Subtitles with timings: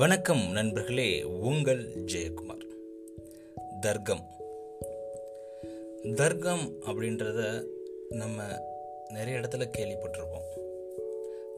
[0.00, 2.66] வணக்கம் நண்பர்களே உங்கள் ஜெயக்குமார்.
[3.80, 4.26] தர்க்கம்.
[6.14, 7.66] தர்க்கம் அப்படின்றத
[8.08, 8.42] நம்ம
[9.08, 10.62] நிறைய இடத்துல கேள்விப்பட்டிருப்போம்.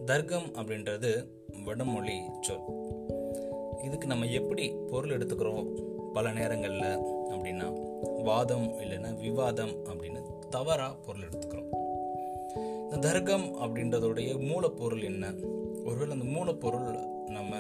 [0.05, 1.27] தர்க்கம் அப்படின்றது
[1.65, 2.61] வடமொழி சொல்.
[3.85, 5.67] இதுக்கு நம்ம எப்படி பொருள் எடுத்துக்கிறோம்
[6.13, 6.99] பல நேரங்களில்
[7.29, 11.71] அப்படின்னா வாதம் இல்லைன்னா விவாதம் அப்படின்னு தவறாக பொருள் எடுத்துக்கிறோம்.
[12.93, 15.33] இந்த தர்க்கம் அப்படின்றதோடைய மூலப்பொருள் என்ன?
[15.85, 17.57] ஒருவேளை அந்த மூலப்பொருள் நம்ம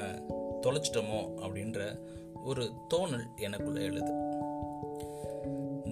[0.62, 1.80] தொலைச்சிட்டோமோ அப்படின்ற
[2.44, 4.12] ஒரு தோணல் எனக்குள்ள எழுது.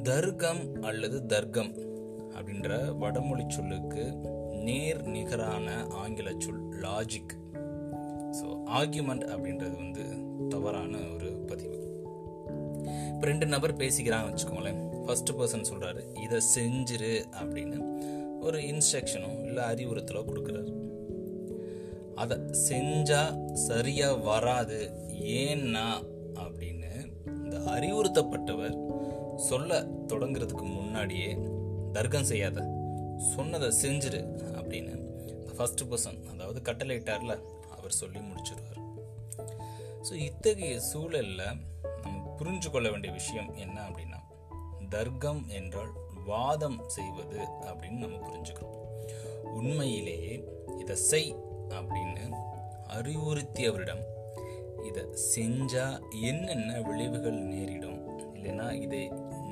[0.03, 1.73] தர்க்கம் அல்லது தர்க்கம்
[2.37, 4.05] அப்படின்ற வடமொழி சொல்லுக்கு
[4.51, 7.35] நேர் நிகரான ஆங்கில சொல் லாஜிக்
[8.39, 8.47] ஸோ
[8.79, 10.05] ஆர்கியூமெண்ட் அப்படின்றது வந்து
[10.49, 11.79] தவறான ஒரு பதிவு.
[13.15, 15.05] இப்போ ரெண்டு நபர் பேசிக்கிறாங்க வச்சுக்கோங்களேன்.
[15.05, 17.79] ஃபர்ஸ்ட் பர்சன் சொல்கிறாரு இதை செஞ்சிரு அப்படின்னு
[18.41, 20.73] ஒரு இன்ஸ்ட்ரக்ஷனோ இல்லை அறிவுறுத்தலோ கொடுக்குறாரு.
[22.21, 22.37] அதை
[22.69, 23.21] செஞ்சா
[23.53, 24.79] சரியா வராது
[25.39, 25.85] ஏன்னா
[26.35, 26.91] அப்படின்னு
[27.27, 28.75] இந்த அறிவுறுத்தப்பட்டவர்
[29.37, 31.39] சொல்ல தொடங்குறதுக்கு முன்னாடியே
[31.93, 32.59] தர்க்கம் செய்யாத
[33.35, 34.21] சொன்னதை செஞ்சிரு
[34.53, 34.95] அப்படின்னு
[35.57, 37.35] ஃபர்ஸ்ட் பர்சன் அதாவது கட்டளையிட்டார்ல
[37.71, 38.81] அவர் சொல்லி முடிச்சிருவார்.
[40.09, 41.43] ஸோ இத்தகைய சூழலில்
[42.03, 44.21] நம்ம புரிஞ்சு கொள்ள வேண்டிய விஷயம் என்ன அப்படின்னா
[44.89, 45.93] தர்க்கம் என்றால்
[46.27, 48.77] வாதம் செய்வது அப்படின்னு நம்ம புரிஞ்சுக்கிறோம்
[49.45, 50.35] உண்மையிலேயே
[50.79, 51.37] இதை செய்
[52.97, 54.03] அறிவுறுத்தியவரிடம்
[54.89, 55.03] இதை
[55.35, 55.87] செஞ்சா
[56.31, 58.01] என்னென்ன விளைவுகள் நேரிடும்?
[58.35, 59.03] இல்லைன்னா இதை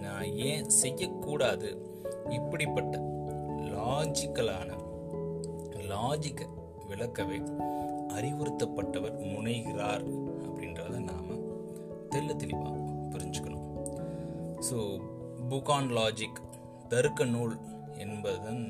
[0.03, 1.71] நான் ஏன் செய்யக்கூடாது?
[2.29, 2.97] இப்படிப்பட்ட
[3.75, 4.71] லாஜிக்கலான
[5.93, 6.47] லாஜிக்கை
[6.89, 7.39] விளக்கவே
[8.17, 10.05] அறிவுறுத்தப்பட்டவர் முனைகிறார்
[10.47, 11.31] அப்படின்றத நாம்
[12.13, 12.77] தெல்ல தெளிவாக
[13.13, 13.67] புரிஞ்சுக்கணும்.
[14.69, 14.79] ஸோ
[15.51, 16.41] புக் ஆன் லாஜிக்
[16.89, 17.57] தருக்க நூல்
[18.05, 18.63] என்பதன்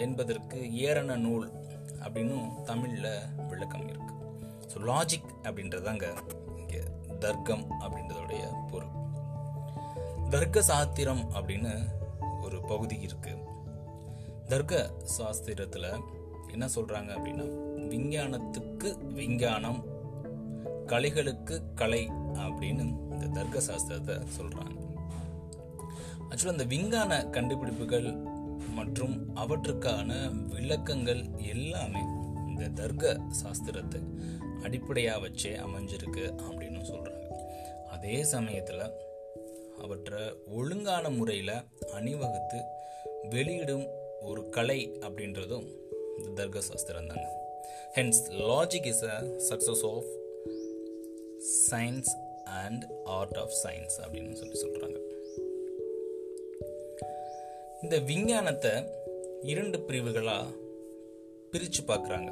[0.00, 1.46] என்பதற்கு ஏரண நூல்
[2.04, 3.12] அப்படின்னும் தமிழில்
[3.48, 4.12] விளக்கம் இருக்கு.
[4.70, 6.06] ஸோ லாஜிக் அப்படின்றதாங்க
[6.56, 6.80] இங்கே
[7.18, 8.94] தர்க்கம் அப்படின்றதுடைய பொருள்.
[10.30, 11.72] தர்க்க சாஸ்திரம் அப்படின்னு
[12.42, 13.34] ஒரு பகுதி இருக்கு.
[14.48, 15.90] தர்க்க சாஸ்திரத்தில்
[16.52, 17.46] என்ன சொல்றாங்க அப்படின்னா
[17.92, 19.80] விஞ்ஞானத்துக்கு விஞ்ஞானம்
[20.86, 22.02] கலைகளுக்கு கலை
[22.44, 24.74] அப்படின்னு இந்த தர்க்க சாஸ்திரத்தை சொல்றாங்க.
[26.28, 28.08] ஆக்சுவலாக இந்த விஞ்ஞான கண்டுபிடிப்புகள்
[28.76, 30.10] மற்றும் அவற்றுக்கான
[30.46, 32.02] விளக்கங்கள் எல்லாமே
[32.48, 34.00] இந்த தர்க்க சாஸ்திரத்தை
[34.62, 37.24] அடிப்படையாக வச்சே அமைஞ்சிருக்கு அப்படின்னு சொல்கிறாங்க
[37.86, 38.84] அதே சமயத்தில்
[39.78, 40.20] அவற்றை
[40.50, 41.56] ஒழுங்கான முறையில்
[41.92, 42.60] அணிவகுத்து
[43.30, 43.86] வெளியிடும்
[44.20, 45.66] ஒரு கலை அப்படின்றதும்
[46.18, 47.26] இந்த தர்க சாஸ்திரம் தாங்க.
[47.94, 49.16] Hence logic is a
[49.48, 50.08] success of
[51.70, 52.10] science
[52.62, 54.98] and art of science அப்படின்னு சொல்லி சொல்கிறாங்க
[57.82, 58.70] இந்த விஞ்ஞானத்தை
[59.42, 60.46] இரண்டு பிரிவுகளாக
[61.50, 62.30] பிரித்து பார்க்குறாங்க.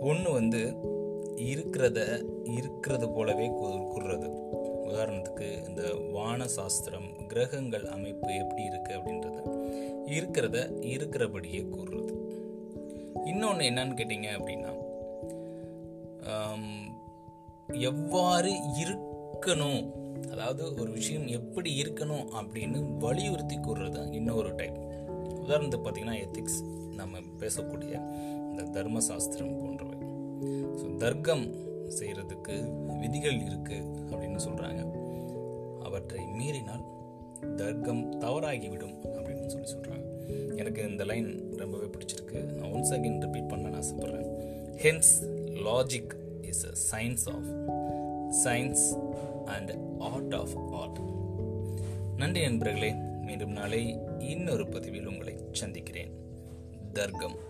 [0.00, 0.74] ஒன்று வந்து
[1.36, 1.98] இருக்கிறத
[2.44, 4.28] இருக்கிறது போலவே கூறுறது.
[4.88, 9.38] உதாரணத்துக்கு இந்த வான சாஸ்திரம் கிரகங்கள் அமைப்பு எப்படி இருக்குது அப்படின்றத.
[10.06, 12.14] இருக்கிறத இருக்கிறபடியே கூறுறது.
[13.24, 14.74] இன்னொன்று என்னன்னு கேட்டிங்க அப்படின்னா
[17.74, 18.50] எவ்வாறு
[18.82, 19.97] இருக்கணும்
[20.38, 24.76] அதாவது ஒரு விஷயம் எப்படி இருக்கணும் அப்படின்னு வலியுறுத்தி கூறுறது இன்னொரு டைப்
[25.44, 26.58] உதாரணத்துக்கு பார்த்தீங்கன்னா எத்திக்ஸ்
[26.98, 27.94] நம்ம பேசக்கூடிய
[28.50, 29.96] இந்த தர்ம சாஸ்திரம் போன்றவை.
[30.80, 31.44] ஸோ தர்க்கம்
[31.98, 32.54] செய்கிறதுக்கு
[33.00, 34.80] விதிகள் இருக்குது அப்படின்னு சொல்கிறாங்க
[35.84, 36.84] அவற்றை மீறினால்
[37.56, 40.06] தர்க்கம் தவறாகிவிடும் அப்படின்னு சொல்லி சொல்கிறாங்க
[40.56, 42.40] எனக்கு இந்த லைன் ரொம்பவே பிடிச்சிருக்கு.
[42.52, 44.30] நான் ஒன்ஸ் அகைன் ரிப்பீட் பண்ண ஆசைப்பட்றேன்.
[44.84, 45.12] Hence
[45.68, 47.50] logic is a science of
[48.44, 49.12] science
[49.44, 50.98] and art of art
[52.16, 56.12] நன்றி நண்பர்களே மீண்டும் நாளை இன்னொரு பதிவில் உங்களை சந்திக்கிறேன்.
[56.92, 57.46] தர்க்கம்.